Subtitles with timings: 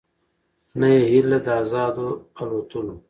[0.79, 2.07] نه یې هیله د آزادو
[2.39, 2.95] الوتلو